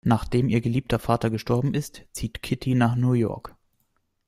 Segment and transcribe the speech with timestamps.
[0.03, 3.55] Nachdem ihr geliebter Vater gestorben ist, zieht Kitty nach New York.